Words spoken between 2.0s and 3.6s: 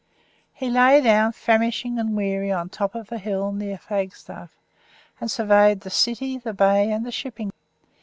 weary on the top of the hill